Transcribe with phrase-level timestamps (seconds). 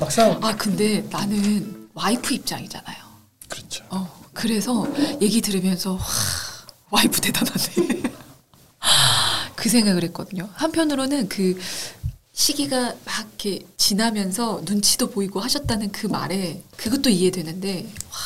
[0.00, 2.96] 막상 아 근데 나는 와이프 입장이잖아요.
[3.48, 3.84] 그렇죠.
[3.90, 4.86] 어 그래서
[5.22, 6.00] 얘기 들으면서 와,
[6.90, 8.02] 와이프 대단하네.
[9.56, 10.48] 그 생각을 했거든요.
[10.54, 11.58] 한편으로는 그
[12.32, 18.18] 시기가 막 이렇게 지나면서 눈치도 보이고 하셨다는 그 말에 그것도 이해되는데 와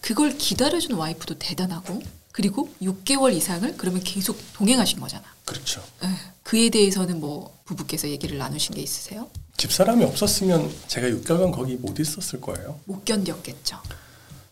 [0.00, 5.22] 그걸 기다려준 와이프도 대단하고 그리고 6개월 이상을 그러면 계속 동행하신 거잖아.
[5.44, 5.82] 그렇죠.
[6.02, 6.08] 에,
[6.52, 9.26] 그에 대해서는 뭐 부부께서 얘기를 나누신 게 있으세요?
[9.56, 12.78] 집사람이 없었으면 제가 6개월간 거기 못 있었을 거예요.
[12.84, 13.78] 못 견뎠겠죠.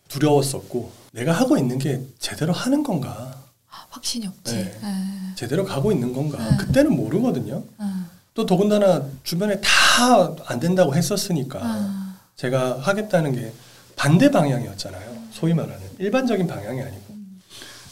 [0.08, 3.38] 두려웠었고 내가 하고 있는 게 제대로 하는 건가?
[3.70, 4.54] 아, 확신이 없지.
[4.54, 4.60] 네.
[4.82, 6.38] 에, 제대로 가고 있는 건가?
[6.42, 6.56] 네.
[6.56, 7.62] 그때는 모르거든요.
[7.76, 12.14] 어, 또 더군다나 주변에 다 안 된다고 했었으니까 어.
[12.36, 13.52] 제가 하겠다는 게
[13.94, 15.24] 반대 방향이었잖아요.
[15.32, 17.09] 소위 말하는 일반적인 방향이 아니고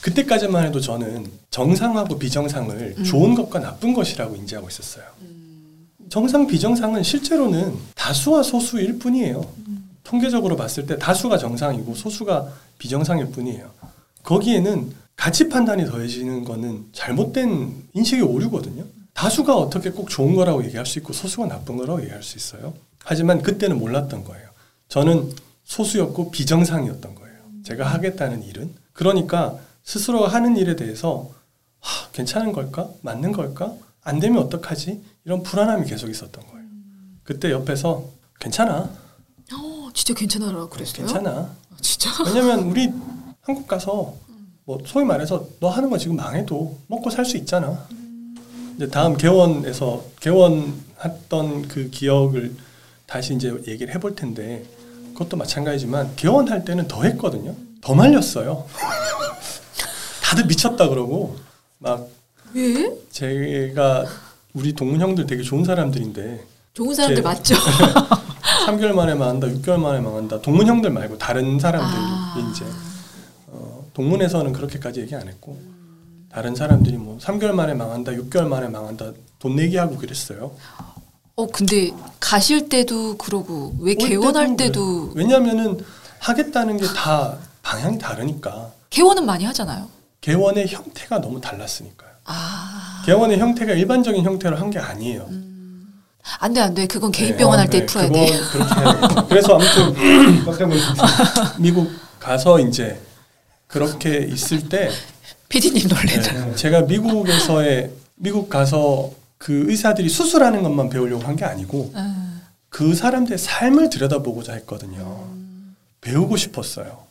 [0.00, 3.04] 그때까지만 해도 저는 정상하고 비정상을 음.
[3.04, 5.04] 좋은 것과 나쁜 것이라고 인지하고 있었어요.
[5.22, 9.40] 음, 정상 비정상은 실제로는 다수와 소수일 뿐이에요.
[9.66, 9.90] 음.
[10.04, 13.70] 통계적으로 봤을 때 다수가 정상이고 소수가 비정상일 뿐이에요.
[14.22, 18.84] 거기에는 가치 판단이 더해지는 거는 잘못된 인식의 오류거든요.
[19.12, 22.72] 다수가 어떻게 꼭 좋은 거라고 얘기할 수 있고 소수가 나쁜 거라고 얘기할 수 있어요.
[23.04, 24.48] 하지만 그때는 몰랐던 거예요.
[24.88, 25.32] 저는
[25.64, 27.36] 소수였고 비정상이었던 거예요.
[27.64, 28.72] 제가 하겠다는 일은.
[28.92, 29.58] 그러니까
[29.92, 31.30] 스스로가 하는 일에 대해서
[31.80, 32.90] 하, 괜찮은 걸까?
[33.00, 33.72] 맞는 걸까?
[34.02, 35.02] 안 되면 어떡하지?
[35.24, 36.66] 이런 불안함이 계속 있었던 거예요.
[37.24, 38.04] 그때 옆에서
[38.38, 38.90] 괜찮아.
[39.54, 41.06] 어, 진짜 괜찮아라 그랬어요?
[41.06, 41.30] 괜찮아.
[41.30, 42.10] 아, 진짜?
[42.26, 42.92] 왜냐면 우리
[43.40, 44.14] 한국 가서
[44.66, 47.86] 뭐 소위 말해서 너 하는 거 지금 망해도 먹고 살 수 있잖아.
[48.76, 52.54] 이제 다음 개원에서 개원 했던 그 기억을
[53.06, 54.66] 다시 이제 얘기를 해볼 텐데
[55.14, 57.54] 그것도 마찬가지지만 개원할 때는 더 했거든요.
[57.80, 58.66] 더 말렸어요.
[60.28, 61.36] 다들 미쳤다 그러고
[61.78, 62.06] 막
[62.52, 62.92] 왜?
[63.10, 64.04] 제가
[64.52, 67.54] 우리 동문 형들 되게 좋은 사람들인데 좋은 사람들 제- 맞죠?
[68.68, 70.42] 3개월 만에 망한다, 6개월 만에 망한다.
[70.42, 72.50] 동문 형들 말고 다른 사람들이 아.
[72.52, 72.66] 이제
[73.46, 75.58] 어, 동문에서는 그렇게까지 얘기 안 했고
[76.30, 80.52] 다른 사람들이 뭐 3개월 만에 망한다, 6개월 만에 망한다 돈 내기 하고 그랬어요.
[81.36, 85.12] 어 근데 가실 때도 그러고 왜올 개원할 때도 때도 그래요.
[85.14, 85.78] 왜냐하면은
[86.18, 89.88] 하겠다는 게 다 방향이 다르니까 개원은 많이 하잖아요.
[90.20, 92.10] 개원의 형태가 너무 달랐으니까요.
[92.24, 93.02] 아.
[93.06, 95.28] 개원의 형태가 일반적인 형태로 한 게 아니에요.
[96.40, 98.38] 안돼 안 돼 그건 개인 네, 병원 어, 할때 네, 풀어야 그건 돼.
[99.28, 99.94] 그래서 아무튼.
[101.58, 103.00] 미국 가서 이제
[103.66, 104.90] 그렇게 있을 때
[105.48, 106.44] 피디님 놀래라.
[106.46, 112.94] 네, 제가 미국에서의 미국 가서 그 의사들이 수술하는 것만 배우려고 한 게 아니고 음, 그
[112.94, 115.28] 사람들의 삶을 들여다보고자 했거든요.
[116.00, 117.04] 배우고 싶었어요.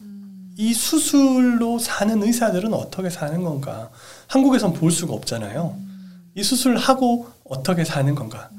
[0.58, 3.90] 이 수술로 사는 의사들은 어떻게 사는 건가?
[4.28, 5.78] 한국에선 볼 수가 없잖아요.
[6.36, 8.50] 이 수술을 하고 어떻게 사는 건가?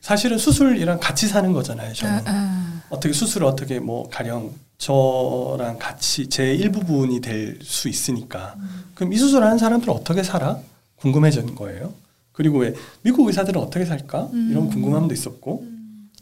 [0.00, 1.92] 사실은 수술이랑 같이 사는 거잖아요.
[1.92, 2.26] 저는.
[2.28, 8.54] 음, 어떻게 수술을 어떻게 뭐 가령 저랑 같이 제 일부분이 될 수 있으니까
[8.94, 10.58] 그럼 이 수술하는 사람들은 어떻게 살아
[11.00, 11.92] 궁금해진 거예요.
[12.32, 15.66] 그리고 왜 미국 의사들은 어떻게 살까 이런 궁금함도 있었고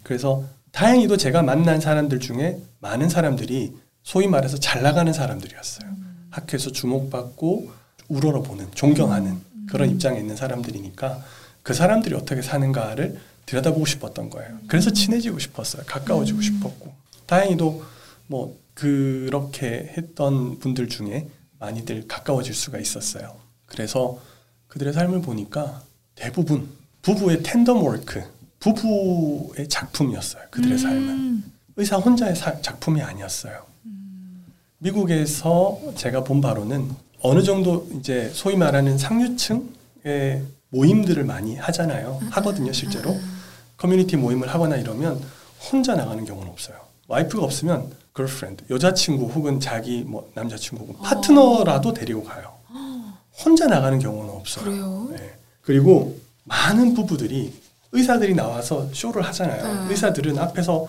[0.02, 0.42] 그래서
[0.72, 3.74] 다행히도 제가 만난 사람들 중에 많은 사람들이
[4.06, 5.90] 소위 말해서 잘 나가는 사람들이었어요.
[6.30, 7.72] 학교에서 주목받고
[8.06, 11.24] 우러러보는 존경하는 그런 입장에 있는 사람들이니까
[11.64, 14.58] 그 사람들이 어떻게 사는가를 들여다보고 싶었던 거예요.
[14.68, 15.82] 그래서 친해지고 싶었어요.
[15.86, 16.92] 가까워지고 싶었고
[17.26, 17.82] 다행히도
[18.28, 21.26] 뭐 그렇게 했던 분들 중에
[21.58, 23.34] 많이들 가까워질 수가 있었어요.
[23.66, 24.20] 그래서
[24.68, 25.82] 그들의 삶을 보니까
[26.14, 26.68] 대부분
[27.02, 28.22] 부부의 tandem work,
[28.60, 30.44] 부부의 작품이었어요.
[30.52, 33.66] 그들의 삶은 음, 의사 혼자의 사- 작품이 아니었어요.
[34.78, 36.90] 미국에서 제가 본 바로는
[37.22, 42.20] 어느 정도 이제 소위 말하는 상류층의 모임들을 많이 하잖아요.
[42.30, 43.16] 하거든요, 실제로.
[43.76, 45.20] 커뮤니티 모임을 하거나 이러면
[45.70, 46.76] 혼자 나가는 경우는 없어요.
[47.08, 52.52] 와이프가 없으면 girlfriend, 여자친구 혹은 자기 뭐 남자친구 혹은 파트너라도 데리고 가요.
[53.44, 55.08] 혼자 나가는 경우는 없어요.
[55.10, 55.34] 네.
[55.60, 57.52] 그리고 많은 부부들이
[57.92, 59.64] 의사들이 나와서 쇼를 하잖아요.
[59.64, 59.90] 음.
[59.90, 60.86] 의사들은 앞에서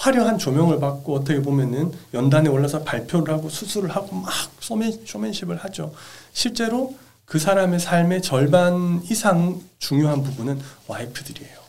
[0.00, 5.92] 화려한 조명을 받고 어떻게 보면은 연단에 올라서 발표를 하고 수술을 하고 막 쇼맨, 쇼맨십을 하죠.
[6.32, 6.94] 실제로
[7.26, 11.60] 그 사람의 삶의 절반 이상 중요한 부분은 와이프들이에요.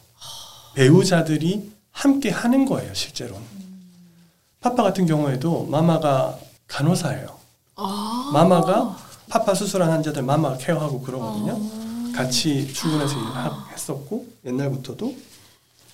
[0.76, 3.44] 배우자들이 함께 하는 거예요, 실제로는.
[4.62, 7.38] 파파 같은 경우에도 마마가 간호사예요.
[7.76, 8.30] 아.
[8.34, 11.60] 마마가 파파 수술한 환자들 마마가 케어하고 그러거든요.
[12.14, 13.14] 같이 출근해서
[13.68, 15.16] 일했었고 옛날부터도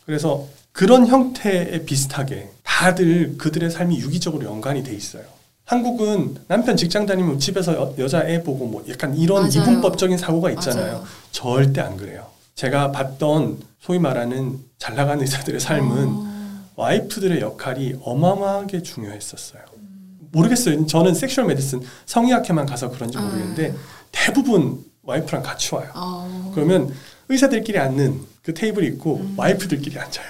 [0.07, 5.24] 그래서 그런 형태에 비슷하게 다들 그들의 삶이 유기적으로 연관이 돼 있어요.
[5.65, 9.51] 한국은 남편 직장 다니면 집에서 여, 여자 애 보고 뭐 약간 이런 맞아요.
[9.51, 10.94] 이분법적인 사고가 있잖아요.
[10.94, 11.04] 맞아요.
[11.31, 12.25] 절대 안 그래요.
[12.56, 16.63] 제가 봤던 소위 말하는 잘 나가는 의사들의 삶은 어.
[16.77, 19.62] 와이프들의 역할이 어마어마하게 중요했었어요.
[20.31, 20.88] 모르겠어요.
[20.88, 23.75] 저는 sexual medicine 성의학회만 가서 그런지 모르겠는데
[24.13, 25.89] 대부분 와이프랑 같이 와요.
[25.95, 26.51] 어.
[26.56, 26.94] 그러면
[27.27, 30.25] 의사들끼리 앉는 그 테이블이 있고 와이프들끼리 앉아요.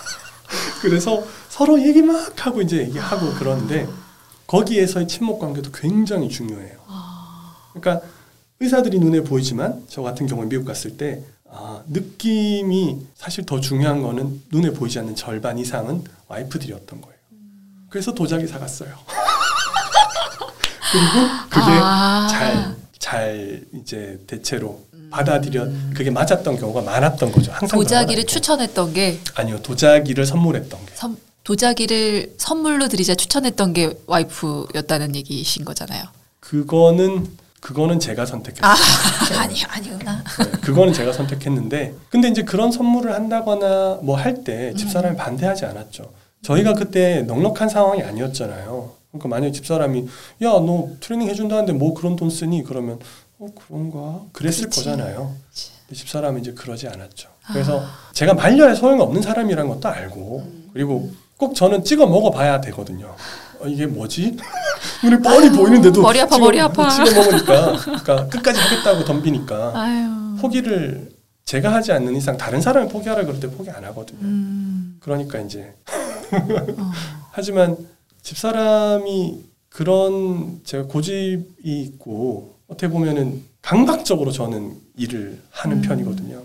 [0.80, 3.86] 그래서 서로 얘기 막 하고 이제 얘기하고 그러는데
[4.46, 6.78] 거기에서의 친목 관계도 굉장히 중요해요.
[7.74, 8.06] 그러니까
[8.60, 14.44] 의사들이 눈에 보이지만 저 같은 경우에 미국 갔을 때 아, 느낌이 사실 더 중요한 거는
[14.50, 17.18] 눈에 보이지 않는 절반 이상은 와이프들이었던 거예요.
[17.90, 18.88] 그래서 도자기 사갔어요.
[20.90, 22.26] 그리고 그게 아.
[22.30, 24.82] 잘, 잘 이제 대체로
[25.12, 27.52] 받아들여 그게 맞았던 경우가 많았던 거죠.
[27.52, 29.18] 항상 도자기를 추천했던 게.
[29.34, 36.02] 아니요 도자기를 선물했던 게 선, 도자기를 선물로 드리자 추천했던 게 와이프였다는 얘기이신 거잖아요.
[36.40, 37.28] 그거는
[37.60, 38.72] 그거는 제가 선택했어요.
[38.72, 38.74] 아,
[39.40, 40.24] 아니 아니구나.
[40.38, 46.10] 네, 그거는 제가 선택했는데 근데 이제 그런 선물을 한다거나 뭐 할 때 집사람이 반대하지 않았죠.
[46.42, 48.90] 저희가 그때 넉넉한 상황이 아니었잖아요.
[49.12, 50.08] 그러니까 만약에 집사람이
[50.42, 52.98] 야 너 트레이닝 해준다는데 뭐 그런 돈 쓰니 그러면
[53.42, 54.84] 어 그런가 그랬을 그치.
[54.84, 55.34] 거잖아요.
[55.88, 57.28] 근데 집사람이 이제 그러지 않았죠.
[57.52, 63.16] 그래서 제가 말려야 소용이 없는 사람이란 것도 알고 그리고 꼭 저는 찍어 먹어봐야 되거든요.
[63.58, 64.36] 어, 이게 뭐지?
[65.02, 66.88] 눈에 뻔히 아유, 보이는데도 머리 아파, 찍어- 머리 아파.
[66.88, 70.36] 찍어 먹으니까 그러니까 끝까지 하겠다고 덤비니까 아유.
[70.40, 71.10] 포기를
[71.44, 74.20] 제가 하지 않는 이상 다른 사람이 포기하라 그럴 때 포기 안 하거든요.
[74.22, 74.98] 음.
[75.00, 75.74] 그러니까 이제
[76.30, 76.92] 어.
[77.32, 77.76] 하지만
[78.22, 85.82] 집사람이 그런 제가 고집이 있고 어떻게 보면은 강박적으로 저는 일을 하는 음.
[85.82, 86.42] 편이거든요.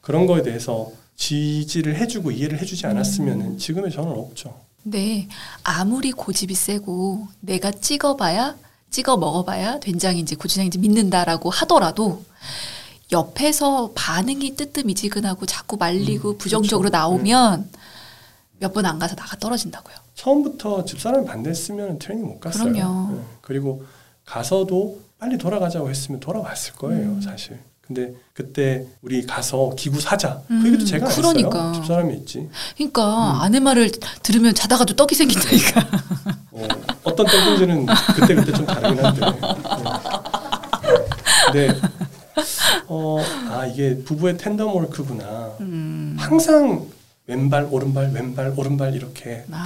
[0.00, 2.90] 그런 거에 대해서 지지를 해주고 이해를 해주지 음.
[2.92, 4.54] 않았으면은 지금의 저는 없죠.
[4.84, 5.28] 네,
[5.64, 8.56] 아무리 고집이 세고 내가 찍어봐야
[8.90, 12.24] 찍어 먹어봐야 된장인지 고추장인지 믿는다라고 하더라도
[13.10, 16.98] 옆에서 반응이 뜨뜻미지근하고 자꾸 말리고 음, 부정적으로 그렇죠.
[16.98, 17.70] 나오면
[18.58, 19.96] 몇번 안 가서 나가 떨어진다고요.
[20.14, 22.72] 처음부터 집사람이 반대했으면 트레이닝 못 갔어요.
[22.72, 23.16] 그럼요.
[23.16, 23.22] 네.
[23.42, 23.84] 그리고
[24.24, 27.20] 가서도 빨리 돌아가자고 했으면 돌아왔을 거예요, 음.
[27.20, 27.58] 사실.
[27.80, 30.42] 근데 그때 우리 가서 기구 사자.
[30.50, 31.68] 음, 그 얘기도 제가 안 그러니까.
[31.68, 31.72] 했어요.
[31.74, 32.48] 집사람이 했지.
[32.76, 33.92] 그러니까 아내 말을
[34.24, 35.80] 들으면 자다가도 떡이 생긴다니까.
[36.50, 36.68] 어,
[37.04, 37.86] 어떤 때인지는
[38.16, 39.20] 그때 그때 좀 다르긴 한데.
[41.54, 41.68] 네.
[41.68, 41.80] 근데
[42.88, 43.18] 어,
[43.50, 45.52] 아 이게 부부의 텐덤 월크구나.
[45.60, 46.16] 음.
[46.18, 46.86] 항상
[47.28, 49.64] 왼발 오른발 왼발 오른발 이렇게 아.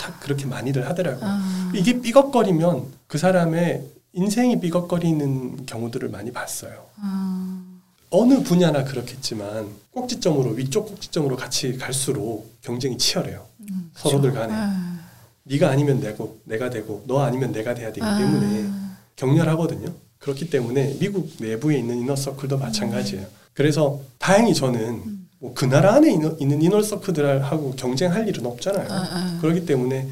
[0.00, 1.24] 탁 그렇게 많이들 하더라고요.
[1.28, 1.72] 아.
[1.74, 3.82] 이게 삐걱거리면 그 사람의
[4.12, 6.86] 인생이 삐걱거리는 경우들을 많이 봤어요.
[6.96, 7.64] 아.
[8.10, 13.44] 어느 분야나 그렇겠지만 꼭지점으로 위쪽 꼭지점으로 같이 갈수록 경쟁이 치열해요.
[13.70, 14.32] 음, 서로들.
[14.32, 14.52] 간에.
[14.54, 14.98] 아.
[15.44, 18.18] 네가 아니면 내고 내가 되고 너 아니면 내가 돼야 되기 아.
[18.18, 18.70] 때문에
[19.16, 19.92] 격렬하거든요.
[20.18, 23.26] 그렇기 때문에 미국 내부에 있는 이너서클도 마찬가지예요.
[23.52, 25.28] 그래서 다행히 저는 음.
[25.40, 28.88] 뭐그 나라 안에 이너, 있는 이너서클들하고 경쟁할 일은 없잖아요.
[28.90, 29.38] 아, 아.
[29.40, 30.08] 그렇기 때문에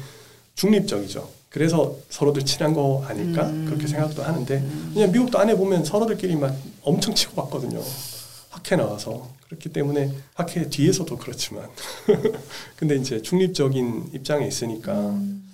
[0.55, 1.36] 중립적이죠.
[1.57, 3.65] 그래서 서로들 친한 거 아닐까 음.
[3.65, 4.63] 그렇게 생각도 하는데
[4.93, 7.81] 그냥 미국도 안에 보면 서로들끼리 막 엄청 치고 받거든요.
[8.51, 11.67] 학회 나와서 그렇기 때문에 학회 뒤에서도 그렇지만
[12.77, 15.51] 근데 이제 중립적인 입장에 있으니까 음.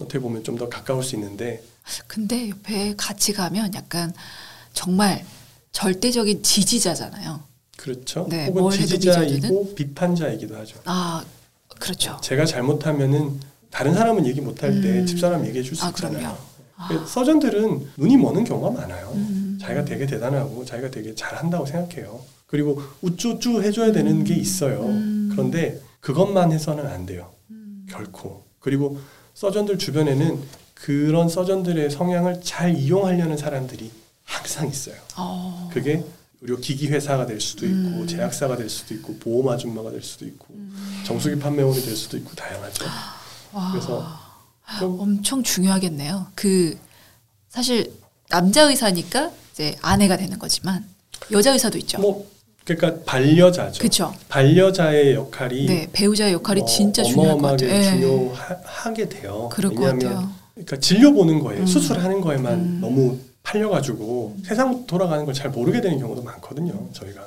[0.00, 1.62] 어떻게 보면 좀 더 가까울 수 있는데
[2.08, 4.12] 근데 옆에 같이 가면 약간
[4.72, 5.24] 정말
[5.70, 7.40] 절대적인 지지자잖아요.
[7.76, 8.26] 그렇죠.
[8.28, 10.80] 네, 혹은 지지자이고 비판자이기도 하죠.
[10.84, 11.24] 아,
[11.78, 12.18] 그렇죠.
[12.22, 13.40] 제가 잘못하면은
[13.72, 15.06] 다른 사람은 얘기 못할 때 음.
[15.06, 16.36] 집사람 얘기해 줄수 아, 있잖아요.
[16.88, 19.12] 그 서전들은 눈이 머는 경우가 많아요.
[19.14, 19.58] 음.
[19.60, 22.20] 자기가 되게 대단하고 자기가 되게 잘한다고 생각해요.
[22.46, 24.84] 그리고 우쭈쭈 해줘야 되는 게 있어요.
[24.84, 25.30] 음.
[25.32, 27.30] 그런데 그것만 해서는 안 돼요.
[27.50, 27.86] 음.
[27.88, 28.44] 결코.
[28.60, 28.98] 그리고
[29.34, 30.38] 서전들 주변에는
[30.74, 33.90] 그런 서전들의 성향을 잘 이용하려는 사람들이
[34.24, 34.96] 항상 있어요.
[35.16, 35.70] 어.
[35.72, 36.04] 그게
[36.42, 38.06] 의료 기기 회사가 될 수도 있고 음.
[38.06, 41.02] 제약사가 될 수도 있고 보험 아줌마가 될 수도 있고 음.
[41.06, 42.84] 정수기 판매원이 될 수도 있고 다양하죠.
[43.52, 43.70] 와.
[43.72, 44.06] 그래서
[44.78, 46.26] 좀 엄청 중요하겠네요.
[46.34, 46.78] 그
[47.48, 47.92] 사실
[48.28, 50.84] 남자 의사니까 이제 아내가 되는 거지만
[51.30, 52.00] 여자 의사도 있죠.
[52.00, 52.30] 뭐
[52.64, 53.78] 그러니까 반려자죠.
[53.80, 54.14] 그렇죠.
[54.28, 57.70] 반려자의 역할이 네, 배우자의 역할이 어, 진짜 중요할 것 같아요.
[57.70, 57.82] 예.
[57.90, 59.48] 중요하게 돼요.
[59.52, 60.30] 그럴 것 같아요.
[60.54, 61.66] 그러니까 진료 보는 거에 음.
[61.66, 62.78] 수술하는 거에만 음.
[62.80, 66.88] 너무 팔려가지고 세상 돌아가는 걸 잘 모르게 되는 경우도 많거든요.
[66.92, 67.20] 저희가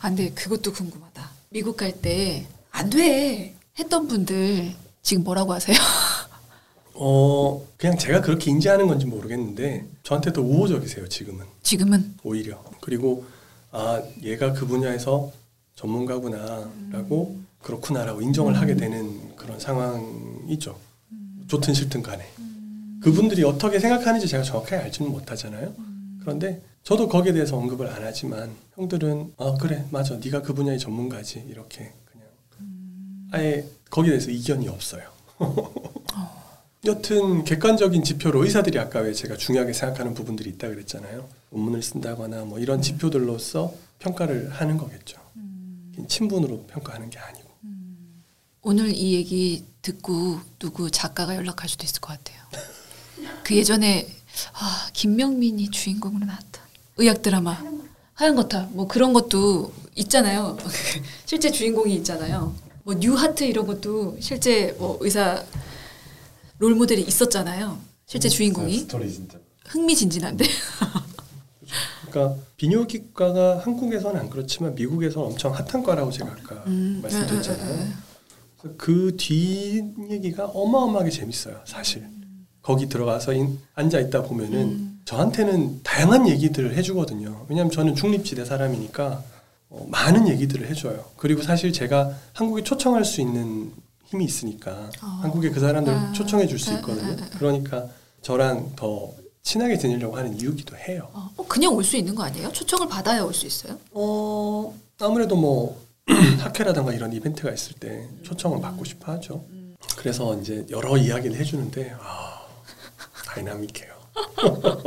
[0.00, 0.30] 안 돼.
[0.30, 1.30] 그것도 궁금하다.
[1.50, 3.54] 미국 갈 때 안 돼.
[3.78, 4.72] 했던 분들
[5.06, 5.76] 지금 뭐라고 하세요?
[6.94, 11.08] 어 그냥 제가 그렇게 인지하는 건지 모르겠는데 저한테도 우호적이세요.
[11.08, 11.46] 지금은.
[11.62, 12.16] 지금은?
[12.24, 12.60] 오히려.
[12.80, 13.24] 그리고
[13.70, 15.30] 아 얘가 그 분야에서
[15.76, 20.76] 전문가구나라고 그렇구나라고 인정을 하게 되는 그런 상황이죠.
[21.46, 22.26] 좋든 싫든 간에.
[23.00, 25.72] 그분들이 어떻게 생각하는지 제가 정확하게 알지는 못하잖아요.
[26.20, 30.16] 그런데 저도 거기에 대해서 언급을 안 하지만 형들은 아 그래 맞아.
[30.16, 31.44] 네가 그 분야의 전문가지.
[31.48, 31.92] 이렇게
[33.32, 35.02] 아예 거기에 대해서 이견이 없어요.
[36.84, 41.28] 여튼 객관적인 지표로 의사들이 아까 왜 제가 중요하게 생각하는 부분들이 있다 그랬잖아요.
[41.50, 45.18] 논문을 쓴다거나 뭐 이런 지표들로서 평가를 하는 거겠죠.
[46.08, 47.46] 친분으로 평가하는 게 아니고.
[48.62, 52.42] 오늘 이 얘기 듣고 누구 작가가 연락할 수도 있을 것 같아요.
[53.42, 54.06] 그 예전에
[54.54, 56.62] 아, 김명민이 주인공으로 나왔다.
[56.98, 57.62] 의학 드라마
[58.14, 60.56] 하얀 거탑 뭐 그런 것도 있잖아요.
[61.26, 62.54] 실제 주인공이 있잖아요.
[62.86, 65.42] 뭐 뉴하트 이런 것도 실제 뭐 의사
[66.58, 67.76] 롤 모델이 있었잖아요.
[68.06, 69.38] 실제 주인공이 스토리 진짜.
[69.66, 70.44] 흥미진진한데.
[72.08, 77.88] 그러니까 비뇨기과가 한국에서는 안 그렇지만 미국에서는 엄청 핫한 과라고 제가 아까 음, 말씀드렸잖아요.
[78.78, 82.06] 그 뒤 얘기가 어마어마하게 재밌어요, 사실.
[82.62, 85.00] 거기 들어가서 인- 앉아 있다 보면은 음.
[85.04, 87.46] 저한테는 다양한 얘기들을 해주거든요.
[87.48, 89.24] 왜냐하면 저는 중립지대 사람이니까
[89.68, 91.04] 어, 많은 얘기들을 해줘요.
[91.16, 93.72] 그리고 사실 제가 한국에 초청할 수 있는
[94.06, 95.06] 힘이 있으니까 어.
[95.22, 96.12] 한국에 그 사람들을 아.
[96.12, 97.12] 초청해 줄수 아, 있거든요.
[97.12, 97.38] 아, 아, 아.
[97.38, 97.86] 그러니까
[98.22, 99.10] 저랑 더
[99.42, 101.08] 친하게 지내려고 하는 이유기도 해요.
[101.12, 102.52] 어, 어, 그냥 올 수 있는 거 아니에요?
[102.52, 103.76] 초청을 받아야 올 수 있어요?
[103.92, 105.80] 어 아무래도 뭐
[106.38, 109.44] 학회라든가 이런 이벤트가 있을 때 초청을 받고 싶어 하죠.
[109.96, 112.40] 그래서 이제 여러 이야기를 해주는데 아
[113.26, 113.94] 다이나믹해요.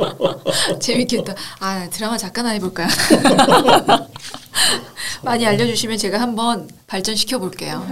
[0.80, 1.34] 재밌겠다.
[1.60, 2.88] 아 드라마 잠깐 해볼까요?
[5.22, 7.84] 많이 알려주시면 제가 한번 발전시켜 볼게요.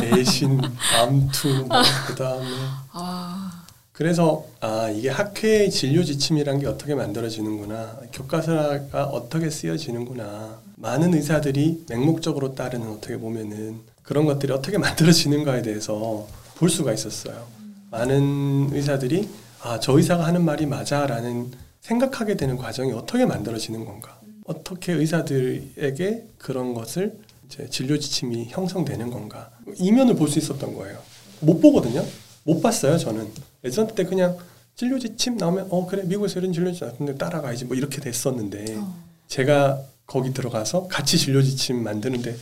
[0.00, 0.60] 대신
[1.00, 2.46] 암투 뭐 그다음에.
[2.92, 7.96] 아, 그래서 아 이게 학회 진료 지침이란 게 어떻게 만들어지는구나.
[8.12, 10.58] 교과서가 어떻게 쓰여지는구나.
[10.76, 17.46] 많은 의사들이 맹목적으로 따르는 어떻게 보면은 그런 것들이 어떻게 만들어지는가에 대해서 볼 수가 있었어요.
[17.90, 19.28] 많은 의사들이
[19.62, 24.15] 아 저 의사가 하는 말이 맞아라는 생각하게 되는 과정이 어떻게 만들어지는 건가
[24.46, 30.98] 어떻게 의사들에게 그런 것을 이제 진료 지침이 형성되는 건가 이면을 볼 수 있었던 거예요.
[31.40, 32.04] 못 보거든요.
[32.44, 32.96] 못 봤어요.
[32.98, 33.28] 저는
[33.64, 34.36] 예전 때 그냥
[34.74, 38.94] 진료 지침 나오면 어 그래 미국에서 이런 진료 지침 근데 따라가야지 뭐 이렇게 됐었는데 어.
[39.28, 42.36] 제가 거기 들어가서 같이 진료 지침 만드는데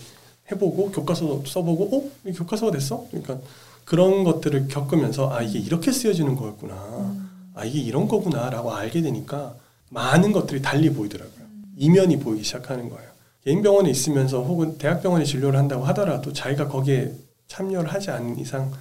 [0.53, 3.07] 해보고 교과서 써보고 어이 교과서가 됐어?
[3.11, 3.39] 그러니까
[3.85, 7.15] 그런 것들을 겪으면서 아 이게 이렇게 쓰여지는 거였구나.
[7.55, 9.55] 아 이게 이런 거구나라고 알게 되니까
[9.91, 11.44] 많은 것들이 달리 보이더라고요.
[11.77, 13.09] 이면이 보이기 시작하는 거예요.
[13.45, 17.13] 개인 병원에 있으면서 혹은 대학병원에 진료를 한다고 하더라도 자기가 거기에
[17.47, 18.73] 참여를 하지 않는 이상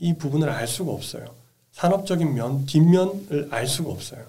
[0.00, 1.26] 이 부분을 알 수가 없어요.
[1.72, 4.22] 산업적인 면, 뒷면을 알 수가 없어요.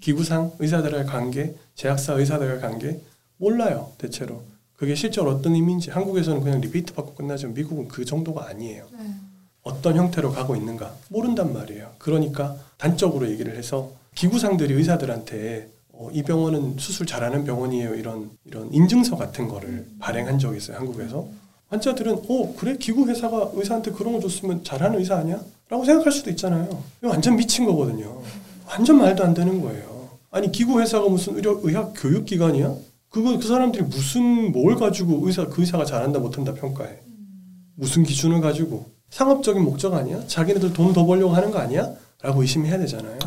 [0.00, 3.00] 기구상 의사들과의 관계, 제약사 의사들과의 관계
[3.36, 4.42] 몰라요, 대체로.
[4.74, 7.48] 그게 실제로 어떤 의미인지 한국에서는 그냥 리피트 받고 끝나죠.
[7.48, 8.86] 미국은 그 정도가 아니에요.
[8.92, 9.14] 네.
[9.62, 11.90] 어떤 형태로 가고 있는가 모른단 말이에요.
[11.98, 15.68] 그러니까 단적으로 얘기를 해서 기구상들이 의사들한테
[16.00, 17.94] 어, 이 병원은 수술 잘하는 병원이에요.
[17.94, 20.78] 이런 이런 인증서 같은 거를 발행한 적이 있어요.
[20.78, 21.28] 한국에서
[21.68, 25.38] 환자들은 어 그래 기구 회사가 의사한테 그런 거 줬으면 잘하는 의사 아니야?
[25.68, 26.82] 라고 생각할 수도 있잖아요.
[27.02, 28.22] 완전 미친 거거든요.
[28.66, 30.08] 완전 말도 안 되는 거예요.
[30.30, 32.74] 아니 기구 회사가 무슨 의료 의학 교육 기관이야?
[33.10, 36.96] 그거 그 사람들이 무슨 뭘 가지고 의사 그 의사가 잘한다 못한다 평가해?
[37.74, 40.26] 무슨 기준을 가지고 상업적인 목적 아니야?
[40.26, 41.90] 자기네들 돈 더 벌려고 하는 거 아니야?
[42.22, 43.18] 라고 의심해야 되잖아요.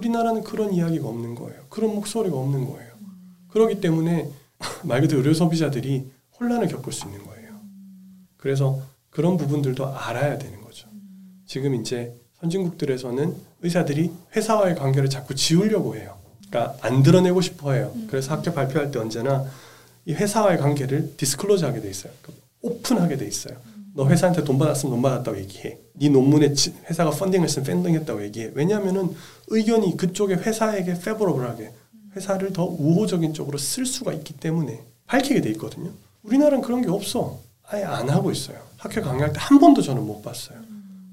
[0.00, 0.10] 어.
[0.10, 1.60] 우리나라는 그런 이야기가 없는 거예요.
[1.68, 2.90] 그런 목소리가 없는 거예요.
[3.48, 4.28] 그렇기 때문에
[4.84, 7.50] 말 그대로 의료 소비자들이 혼란을 겪을 수 있는 거예요.
[8.38, 8.80] 그래서
[9.10, 10.88] 그런 부분들도 알아야 되는 거죠.
[11.46, 16.18] 지금 이제 선진국들에서는 의사들이 회사와의 관계를 자꾸 지우려고 해요.
[16.48, 17.94] 그러니까 안 드러내고 싶어 해요.
[18.08, 19.44] 그래서 학교 발표할 때 언제나
[20.06, 22.12] 이 회사와의 관계를 disclose 하게 돼 있어요.
[22.22, 23.56] 그러니까 오픈하게 돼 있어요.
[23.94, 25.78] 너 회사한테 돈 받았으면 돈 받았다고 얘기해.
[25.94, 28.50] 네 논문에 지- 회사가 펀딩했으면 펀딩했다고 얘기해.
[28.54, 29.10] 왜냐하면은
[29.48, 31.72] 의견이 그쪽에 회사에게 favorable하게
[32.16, 35.90] 회사를 더 우호적인 쪽으로 쓸 수가 있기 때문에 밝히게 돼 있거든요.
[36.22, 37.38] 우리나라는 그런 게 없어.
[37.64, 38.58] 아예 안 하고 있어요.
[38.76, 40.58] 학교 강의할 때 한 번도 저는 못 봤어요.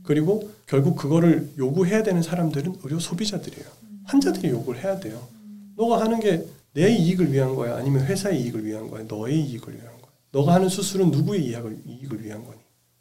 [0.03, 3.65] 그리고 결국 그거를 요구해야 되는 사람들은 의료 소비자들이에요.
[4.05, 5.19] 환자들이 요구를 해야 돼요.
[5.75, 7.75] 너가 하는 게 내 이익을 위한 거야?
[7.77, 9.03] 아니면 회사의 이익을 위한 거야?
[9.07, 10.11] 너의 이익을 위한 거야?
[10.31, 12.57] 너가 하는 수술은 누구의 이익을, 이익을 위한 거니?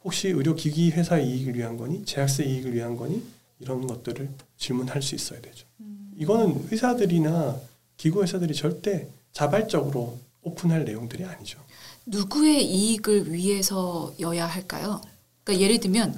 [0.07, 2.05] 혹시 의료기기 회사의 이익을 위한 거니?
[2.05, 3.21] 제약사의 이익을 위한 거니?
[3.59, 5.67] 이런 것들을 질문할 수 있어야 되죠.
[6.15, 7.57] 이거는 의사들이나
[7.97, 11.59] 기구 회사들이 절대 자발적으로 오픈할 내용들이 아니죠.
[12.05, 15.01] 누구의 이익을 위해서여야 할까요?
[15.43, 16.15] 그러니까 예를 들면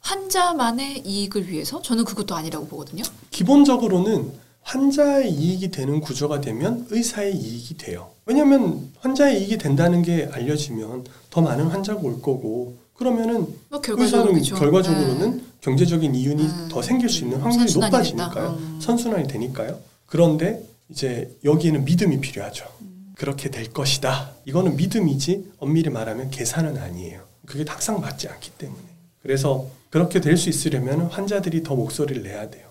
[0.00, 3.04] 환자만의 이익을 위해서 저는 그것도 아니라고 보거든요.
[3.30, 8.10] 기본적으로는 환자의 이익이 되는 구조가 되면 의사의 이익이 돼요.
[8.26, 14.32] 왜냐하면 환자의 이익이 된다는 게 알려지면 더 많은 환자가 올 거고 그러면은 뭐 결과적으로 의사는
[14.34, 14.54] 그렇죠.
[14.56, 15.42] 결과적으로는 네.
[15.62, 16.68] 경제적인 이윤이 음.
[16.70, 18.50] 더 생길 수 있는 확률이 높아지니까요.
[18.60, 18.78] 음.
[18.82, 19.78] 선순환이 되니까요.
[20.04, 22.66] 그런데 이제 여기에는 믿음이 필요하죠.
[23.14, 24.32] 그렇게 될 것이다.
[24.44, 27.22] 이거는 믿음이지 엄밀히 말하면 계산은 아니에요.
[27.46, 28.82] 그게 항상 맞지 않기 때문에.
[29.22, 32.68] 그래서 그렇게 될 수 있으려면 환자들이 더 목소리를 내야 돼요.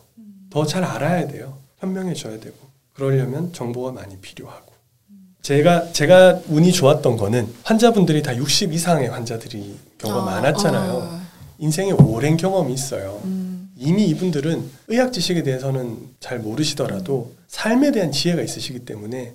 [0.51, 1.57] 더 잘 알아야 돼요.
[1.79, 2.55] 현명해져야 되고.
[2.93, 4.68] 그러려면 정보가 많이 필요하고.
[5.41, 10.93] 제가 제가 운이 좋았던 거는 환자분들이 다 60 이상의 환자들이 경우가 아, 많았잖아요.
[10.93, 11.19] 어.
[11.57, 13.21] 인생에 오랜 경험이 있어요.
[13.23, 13.71] 음.
[13.75, 19.33] 이미 이분들은 의학 지식에 대해서는 잘 모르시더라도 삶에 대한 지혜가 있으시기 때문에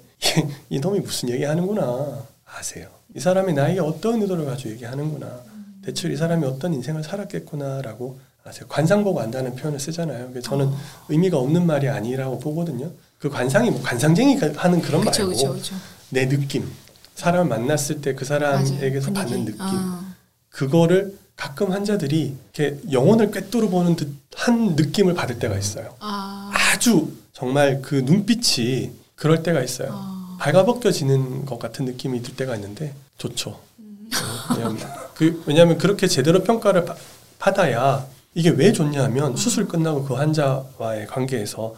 [0.68, 2.88] 이 놈이 무슨 얘기하는구나 아세요.
[3.16, 5.40] 이 사람이 나에게 어떤 의도를 가지고 얘기하는구나.
[5.84, 8.66] 대체 이 사람이 어떤 인생을 살았겠구나라고 아세요.
[8.68, 10.40] 관상 보고 안다는 표현을 쓰잖아요.
[10.42, 10.76] 저는 어.
[11.08, 12.90] 의미가 없는 말이 아니라고 보거든요.
[13.24, 15.74] 그 관상이 뭐 관상쟁이가 하는 그런 그쵸, 말고 그쵸, 그쵸.
[16.10, 16.70] 내 느낌,
[17.14, 19.28] 사람 만났을 때 그 사람에게서 맞아요.
[19.30, 19.44] 받는.
[19.46, 20.14] 느낌, 아.
[20.50, 25.94] 그거를 가끔 환자들이 이렇게 영혼을 꿰뚫어 보는 듯한 느낌을 받을 때가 있어요.
[26.00, 26.50] 아.
[26.52, 29.88] 아주 정말 그 눈빛이 그럴 때가 있어요.
[29.92, 30.36] 아.
[30.40, 33.58] 발가벗겨지는 것 같은 느낌이 들 때가 있는데 좋죠.
[33.78, 34.10] 음.
[34.10, 34.78] 네, 왜냐하면,
[35.14, 36.94] 그, 왜냐하면 그렇게 제대로 평가를 바-
[37.38, 38.04] 받아야
[38.34, 41.74] 이게 왜 좋냐면 수술 끝나고 그 환자와의 관계에서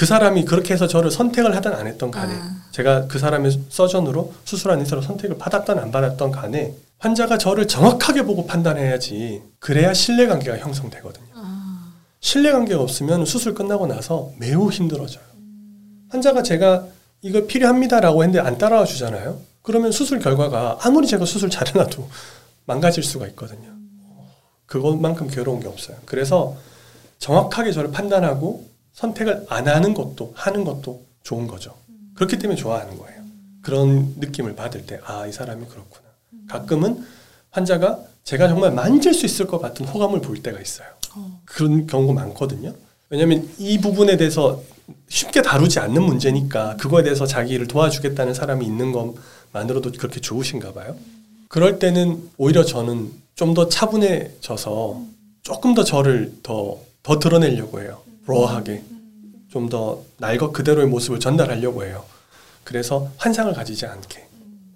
[0.00, 2.62] 그 사람이 그렇게 해서 저를 선택을 하든 안 했던 간에 아.
[2.70, 8.46] 제가 그 사람의 서전으로 수술한 의사로 선택을 받았던 안 받았던 간에 환자가 저를 정확하게 보고
[8.46, 11.26] 판단해야지 그래야 신뢰관계가 형성되거든요.
[11.34, 11.92] 아.
[12.20, 15.22] 신뢰관계가 없으면 수술 끝나고 나서 매우 힘들어져요.
[16.08, 16.86] 환자가 제가
[17.20, 19.38] 이거 필요합니다라고 했는데 안 따라와 주잖아요.
[19.60, 22.08] 그러면 수술 결과가 아무리 제가 수술 잘해놔도
[22.64, 23.68] 망가질 수가 있거든요.
[24.64, 25.98] 그것만큼 괴로운 게 없어요.
[26.06, 26.56] 그래서
[27.18, 28.69] 정확하게 저를 판단하고
[29.04, 31.74] 선택을 안 하는 것도 하는 것도 좋은 거죠.
[32.14, 33.20] 그렇기 때문에 좋아하는 거예요.
[33.62, 36.04] 그런 느낌을 받을 때, 아, 이 사람이 그렇구나.
[36.48, 37.04] 가끔은
[37.50, 40.88] 환자가 제가 정말 만질 수 있을 것 같은 호감을 볼 때가 있어요.
[41.16, 41.40] 어.
[41.44, 42.74] 그런 경우가 많거든요.
[43.08, 44.62] 왜냐하면 이 부분에 대해서
[45.08, 50.96] 쉽게 다루지 않는 문제니까 그거에 대해서 자기를 도와주겠다는 사람이 있는 것만으로도 그렇게 좋으신가 봐요.
[51.48, 55.02] 그럴 때는 오히려 저는 좀 더 차분해져서
[55.42, 58.02] 조금 더 저를 더, 더 드러내려고 해요.
[58.30, 58.82] 로어하게.
[59.50, 62.04] 좀 더 날 것 그대로의 모습을 전달하려고 해요.
[62.64, 64.26] 그래서 환상을 가지지 않게.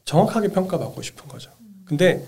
[0.04, 1.50] 정확하게 평가받고 싶은 거죠.
[1.84, 2.26] 근데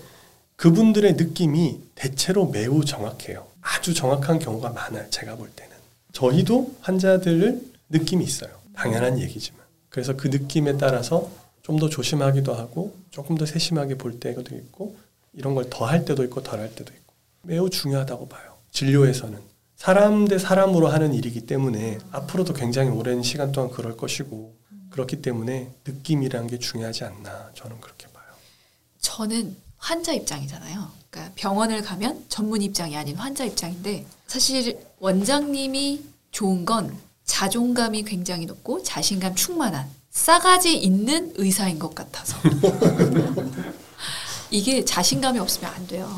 [0.55, 3.45] 그분들의 느낌이 대체로 매우 정확해요.
[3.61, 5.09] 아주 정확한 경우가 많아요.
[5.09, 5.75] 제가 볼 때는.
[6.13, 8.49] 저희도 환자들을 느낌이 있어요.
[8.73, 9.59] 당연한 얘기지만.
[9.89, 11.29] 그래서 그 느낌에 따라서
[11.63, 14.95] 좀 더 조심하기도 하고 조금 더 세심하게 볼 때도 있고
[15.33, 18.53] 이런 걸 더 할 때도 있고 덜 할 때도 있고 매우 중요하다고 봐요.
[18.71, 19.37] 진료에서는
[19.77, 24.57] 사람 대 사람으로 하는 일이기 때문에 앞으로도 굉장히 오랜 시간 동안 그럴 것이고
[24.89, 28.25] 그렇기 때문에 느낌이란 게 중요하지 않나 저는 그렇게 봐요.
[28.99, 30.91] 저는 환자 입장이잖아요.
[31.09, 38.81] 그러니까 병원을 가면 전문 입장이 아닌 환자 입장인데 사실 원장님이 좋은 건 자존감이 굉장히 높고
[38.81, 42.35] 자신감 충만한 싸가지 있는 의사인 것 같아서
[44.49, 46.09] 이게 자신감이 없으면 안 돼요.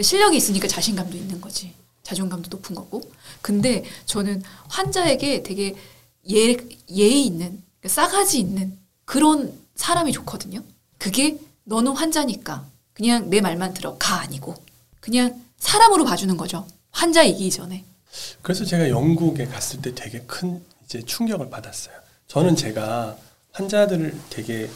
[0.00, 1.74] 실력이 있으니까 자신감도 있는 거지.
[2.08, 3.02] 자존감도 높은 거고.
[3.42, 5.74] 근데 저는 환자에게 되게
[6.30, 6.56] 예,
[6.90, 10.62] 예의 있는, 싸가지 있는 그런 사람이 좋거든요.
[10.98, 14.54] 그게 너는 환자니까 그냥 내 말만 들어 가 아니고
[15.00, 16.66] 그냥 사람으로 봐주는 거죠.
[16.90, 17.84] 환자이기 전에.
[18.42, 21.94] 그래서 제가 영국에 갔을 때 되게 큰 이제 충격을 받았어요.
[22.26, 23.16] 저는 제가
[23.52, 24.70] 환자들을 되게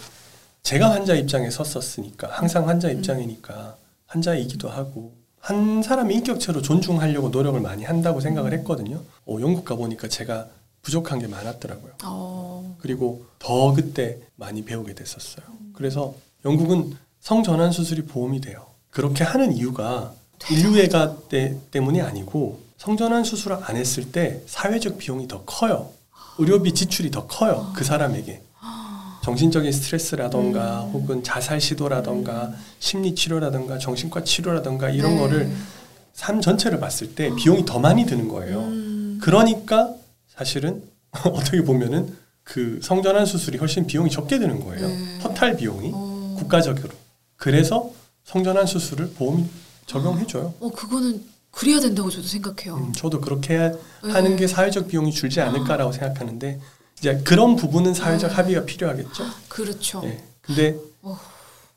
[0.63, 7.83] 제가 환자 입장에 섰었으니까 항상 환자 입장이니까 환자이기도 하고 한 사람의 인격체로 존중하려고 노력을 많이
[7.83, 9.03] 한다고 생각을 했거든요.
[9.27, 10.47] 어, 영국 가 보니까 제가
[10.83, 11.95] 부족한 게 많았더라고요.
[12.05, 15.45] 어, 그리고 더 그때 많이 배우게 됐었어요.
[15.75, 18.67] 그래서 영국은 성전환 수술이 보험이 돼요.
[18.91, 20.13] 그렇게 하는 이유가
[20.49, 25.91] 인류애가 때, 때문이 아니고 성전환 수술을 안 했을 때 사회적 비용이 더 커요.
[26.39, 27.73] 의료비 지출이 더 커요.
[27.75, 28.43] 그 사람에게.
[29.23, 35.21] 정신적인 스트레스라던가 혹은 자살 시도라던가 심리 치료라던가 정신과 치료라던가 이런 네.
[35.21, 35.53] 거를
[36.13, 38.59] 삶 전체를 봤을 때 비용이 더 많이 드는 거예요.
[38.61, 39.95] 음, 그러니까
[40.29, 40.83] 사실은
[41.25, 44.89] 어떻게 보면은 그 성전환 수술이 훨씬 비용이 적게 드는 거예요.
[44.89, 45.19] 네.
[45.23, 46.91] 토탈 비용이 어, 국가적으로.
[47.37, 47.91] 그래서
[48.25, 49.45] 성전환 수술을 보험이
[49.87, 50.53] 적용해줘요.
[50.59, 52.75] 어, 그거는 그래야 된다고 저도 생각해요.
[52.77, 54.11] 음, 저도 그렇게 해- 네.
[54.11, 56.61] 하는 게 사회적 비용이 줄지 않을까라고 생각하는데
[57.03, 58.35] 이제 그런 부분은 사회적 아.
[58.37, 59.25] 합의가 필요하겠죠.
[59.49, 60.03] 그렇죠.
[60.05, 60.23] 예.
[60.41, 61.19] 근데 어.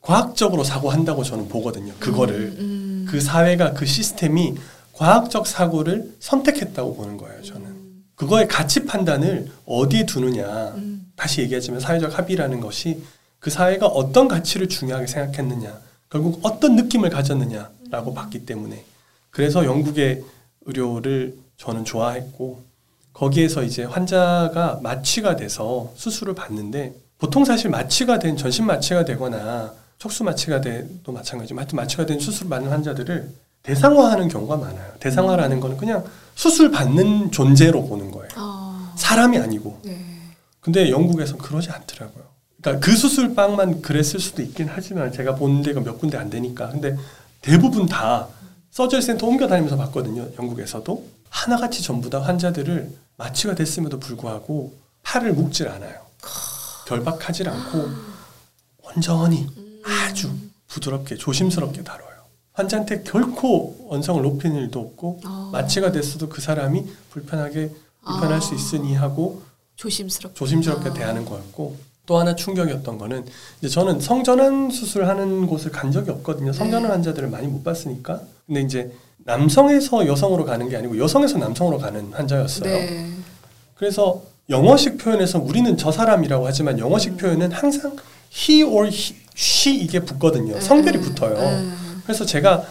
[0.01, 1.93] 과학적으로 사고한다고 저는 보거든요.
[1.99, 3.07] 그거를 음, 음.
[3.09, 4.53] 그 사회가 그 시스템이
[4.93, 7.41] 과학적 사고를 선택했다고 보는 거예요.
[7.41, 7.75] 저는
[8.13, 10.75] 그거의 가치 판단을 어디에 두느냐.
[10.75, 11.11] 음.
[11.15, 13.01] 다시 얘기하지만 사회적 합의라는 것이
[13.39, 18.83] 그 사회가 어떤 가치를 중요하게 생각했느냐, 결국 어떤 느낌을 가졌느냐라고 봤기 때문에
[19.31, 20.23] 그래서 영국의
[20.65, 22.63] 의료를 저는 좋아했고
[23.15, 30.23] 거기에서 이제 환자가 마취가 돼서 수술을 받는데 보통 사실 마취가 된 전신 마취가 되거나 척수
[30.25, 33.31] 마취가 돼도 마찬가지지만 하여튼 마취가 된 수술 받는 환자들을
[33.63, 34.91] 대상화하는 경우가 많아요.
[34.99, 36.03] 대상화라는 거는 그냥
[36.35, 38.27] 수술 받는 존재로 보는 거예요.
[38.35, 39.79] 아, 사람이 아니고.
[39.85, 39.97] 네.
[40.59, 42.25] 근데 영국에선 그러지 않더라고요.
[42.61, 46.69] 그러니까 그 수술방만 그랬을 수도 있긴 하지만 제가 본 데가 몇 군데 안 되니까.
[46.69, 46.97] 근데
[47.41, 48.27] 대부분 다
[48.71, 50.27] 서저리 센터 옮겨 다니면서 봤거든요.
[50.37, 55.99] 영국에서도 하나같이 전부 다 환자들을 마취가 됐음에도 불구하고 팔을 묶질 않아요.
[56.87, 57.89] 결박하질 않고
[58.83, 59.47] 온전히
[59.83, 60.31] 아주
[60.67, 62.15] 부드럽게 조심스럽게 다뤄요.
[62.53, 65.49] 환자한테 결코 원성을 높이는 일도 없고 아.
[65.51, 67.71] 마취가 됐어도 그 사람이 불편하게
[68.05, 68.39] 불편할 아.
[68.39, 69.43] 수 있으니 하고
[69.75, 70.37] 조심스럽게.
[70.37, 70.93] 조심스럽게 아.
[70.93, 73.25] 대하는 거였고 또 하나 충격이었던 거는
[73.59, 76.53] 이제 저는 성전환 수술하는 곳을 간 적이 없거든요.
[76.53, 76.87] 성전환 네.
[76.89, 78.21] 환자들을 많이 못 봤으니까.
[78.45, 82.63] 근데 이제 남성에서 여성으로 가는 게 아니고 여성에서 남성으로 가는 환자였어요.
[82.71, 83.09] 네.
[83.75, 87.17] 그래서 영어식 표현에서 우리는 저 사람이라고 하지만 영어식 음.
[87.17, 87.95] 표현은 항상
[88.31, 90.61] he or he, she 이게 붙거든요.
[90.61, 91.03] 성별이 네.
[91.03, 91.33] 붙어요.
[91.33, 91.67] 네.
[92.03, 92.63] 그래서 제가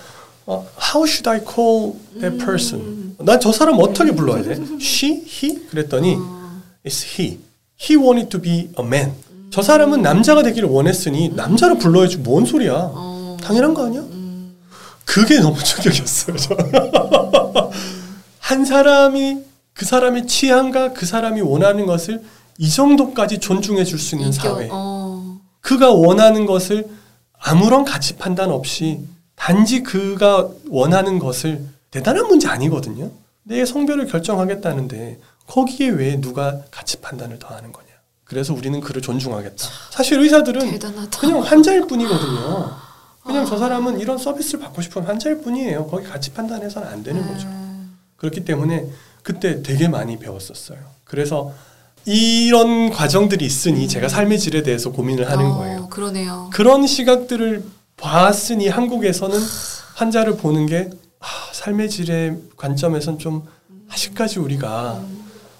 [0.46, 2.38] 어, How should I call that 음.
[2.38, 3.16] person?
[3.18, 4.56] 난저 사람 어떻게 불러야 돼?
[4.80, 5.66] She, he?
[5.66, 6.60] 그랬더니 어.
[6.86, 7.40] It's he.
[7.80, 9.12] He wanted to be a man.
[9.50, 12.72] 저 사람은 남자가 되기를 원했으니 남자로 불러야지 뭔 소리야?
[12.74, 13.36] 어.
[13.42, 14.02] 당연한 거 아니야?
[14.02, 14.23] 음.
[15.04, 16.36] 그게 너무 충격이었어요.
[18.40, 19.38] 한 사람이
[19.72, 22.22] 그 사람의 취향과 그 사람이 원하는 것을
[22.58, 24.68] 이 정도까지 존중해 줄 수 있는 인격, 사회.
[24.70, 25.38] 어.
[25.60, 26.86] 그가 원하는 것을
[27.38, 29.00] 아무런 가치 판단 없이
[29.34, 33.10] 단지 그가 원하는 것을 대단한 문제 아니거든요.
[33.42, 37.88] 내 성별을 결정하겠다는데 거기에 왜 누가 가치 판단을 더하는 거냐.
[38.24, 39.68] 그래서 우리는 그를 존중하겠다.
[39.90, 41.18] 사실 의사들은 대단하다.
[41.20, 42.72] 그냥 환자일 뿐이거든요.
[43.24, 45.86] 그냥 저 사람은 이런 서비스를 받고 싶은 환자일 뿐이에요.
[45.86, 47.46] 거기 가치 판단해서는 안 되는 거죠.
[47.48, 47.96] 음.
[48.16, 48.86] 그렇기 때문에
[49.22, 50.78] 그때 되게 많이 배웠었어요.
[51.04, 51.52] 그래서
[52.04, 55.88] 이런 과정들이 있으니 제가 삶의 질에 대해서 고민을 하는 어, 거예요.
[55.88, 56.50] 그러네요.
[56.52, 57.64] 그런 시각들을
[57.96, 59.38] 봤으니 한국에서는
[59.94, 63.46] 환자를 보는 게 아, 삶의 질의 관점에선 좀
[63.88, 65.02] 아직까지 우리가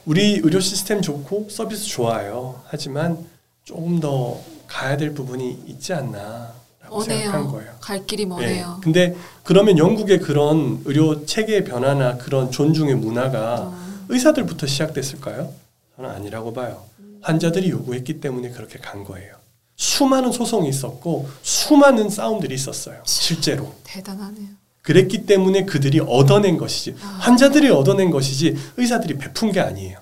[0.05, 2.61] 우리 의료 시스템 좋고 서비스 좋아요.
[2.67, 3.25] 하지만
[3.65, 6.53] 조금 더 가야 될 부분이 있지 않나
[6.95, 7.49] 라고 생각한.
[7.49, 7.73] 거예요.
[7.81, 8.27] 갈 길이 예.
[8.27, 8.81] 머네요.
[8.83, 13.79] 근데 그러면 영국의 그런 의료 체계의 변화나 그런 존중의 문화가 어.
[14.09, 15.53] 의사들부터 시작됐을까요?
[15.97, 16.85] 저는 아니라고 봐요.
[17.23, 19.35] 환자들이 요구했기 때문에 그렇게 간 거예요.
[19.77, 23.01] 수많은 소송이 있었고 수많은 싸움들이 있었어요.
[23.05, 23.75] 실제로.
[23.85, 24.49] 대단하네요.
[24.83, 27.19] 그랬기 때문에 그들이 얻어낸 것이지 아.
[27.21, 29.99] 환자들이 얻어낸 것이지 의사들이 베푼 게 아니에요.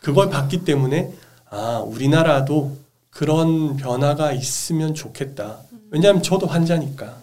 [0.00, 1.12] 그걸 봤기 때문에
[1.50, 2.76] 아 우리나라도
[3.10, 5.58] 그런 변화가 있으면 좋겠다.
[5.90, 7.16] 왜냐하면 저도 환자니까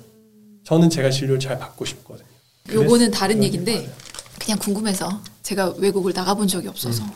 [0.65, 2.27] 저는 제가 진료를 잘 받고 싶거든요.
[2.71, 3.89] 요거는 다른 얘기인데.
[4.39, 7.11] 그냥 궁금해서 제가 외국을 나가본 적이 없어서 음.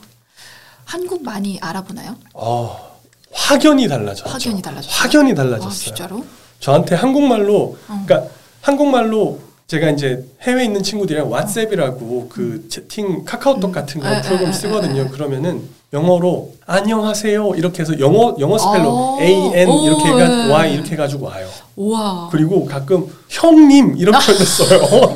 [0.86, 2.16] 한국 많이 알아보나요?
[2.34, 3.00] 어,
[3.32, 4.30] 확연히 달라졌죠.
[4.30, 4.94] 확연히 달라졌어요?
[4.94, 5.72] 확연히 아, 달라졌어요.
[5.72, 6.26] 진짜로?
[6.60, 8.06] 저한테 한국말로 어.
[8.06, 9.40] 그러니까 한국말로
[9.72, 14.06] 제가 이제 해외에 있는 친구들이랑 WhatsApp이라고 그 채팅 카카오톡 같은 음.
[14.06, 15.04] 에, 거 프로그램 쓰거든요.
[15.04, 15.08] 에.
[15.08, 15.62] 그러면은
[15.94, 19.18] 영어로 안녕하세요 이렇게 해서 영어 영어 spell로 어.
[19.22, 20.52] A N 이렇게 오, 해가 예.
[20.52, 21.48] Y 이렇게 해가지고 와요.
[21.78, 22.28] 우와.
[22.34, 24.82] 그리고 가끔 형님 이렇게 했어요.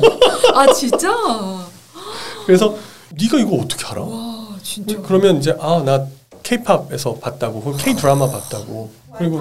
[0.54, 1.10] 아 진짜?
[2.46, 2.74] 그래서
[3.10, 4.00] 네가 이거 어떻게 알아?
[4.00, 4.96] 와 진짜.
[5.02, 6.06] 그러면 이제 아 나
[6.42, 8.88] K-팝에서 봤다고 K 드라마 봤다고
[9.18, 9.40] 그리고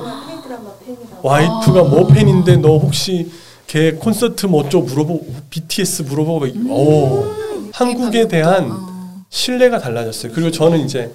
[0.85, 1.19] 팬이라고.
[1.21, 1.83] 와이프가 아.
[1.83, 3.31] 뭐 팬인데 너 혹시
[3.67, 7.25] 걔 콘서트 뭐 어쩌고 물어보고 BTS 물어보고 오
[7.73, 9.25] 한국에 K-팝 대한 어.
[9.29, 10.31] 신뢰가 달라졌어요.
[10.33, 11.13] 그리고 저는 이제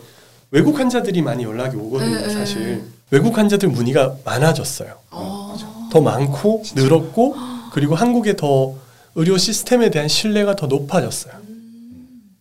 [0.51, 2.19] 외국 환자들이 많이 연락이 오거든요.
[2.19, 2.29] 에, 에.
[2.29, 4.95] 사실 외국 환자들 문의가 많아졌어요.
[5.11, 5.57] 어.
[5.93, 7.35] 더 많고 늘었고
[7.73, 8.75] 그리고 한국의 더
[9.15, 11.35] 의료 시스템에 대한 신뢰가 더 높아졌어요.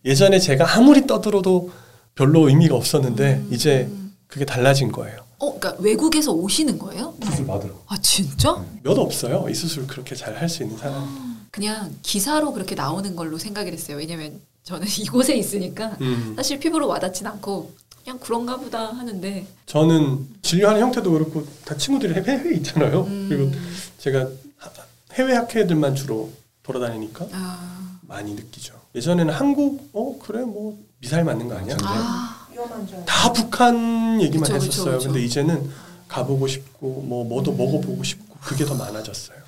[0.04, 1.70] 예전에 제가 아무리 떠들어도
[2.14, 3.88] 별로 의미가 없었는데 이제
[4.26, 5.18] 그게 달라진 거예요.
[5.40, 7.14] 어, 그러니까 외국에서 오시는 거예요?
[7.24, 8.62] 수술 받으러 아 진짜?
[8.82, 9.46] 몇 없어요.
[9.48, 11.46] 이 수술 그렇게 잘 할 수 있는 사람.
[11.50, 13.96] 그냥 기사로 그렇게 나오는 걸로 생각을 했어요.
[13.96, 16.34] 왜냐면 저는 이곳에 있으니까 음.
[16.36, 17.72] 사실 피부로 와닿진 않고
[18.04, 23.02] 그냥 그런가 보다 하는데 저는 진료하는 형태도 그렇고 다 친구들이 해외, 해외에 있잖아요.
[23.02, 23.26] 음.
[23.28, 23.50] 그리고
[23.98, 24.70] 제가 하-
[25.14, 26.30] 해외 학회들만 주로
[26.62, 28.74] 돌아다니니까 아, 많이 느끼죠.
[28.94, 31.76] 예전에는 한국 어 그래 뭐 미사일 맞는 거 아니야?
[31.82, 32.39] 아.
[33.06, 34.98] 다 북한 얘기만 그쵸, 그쵸, 했었어요.
[34.98, 35.08] 그쵸.
[35.08, 35.70] 근데 이제는
[36.08, 37.56] 가보고 싶고 뭐 뭐도 음.
[37.56, 39.38] 먹어보고 싶고 그게 더 많아졌어요.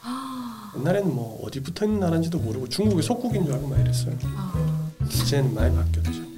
[0.78, 4.16] 옛날에는 뭐 어디 붙어 있는 나라인지도 모르고 중국의 속국인 줄 알고 막 이랬어요.
[4.24, 4.90] 아.
[5.10, 6.31] 이제는 많이 바뀌었죠.